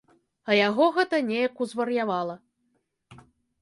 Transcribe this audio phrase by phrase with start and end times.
[0.49, 2.35] А яго гэта неяк узвар'явала.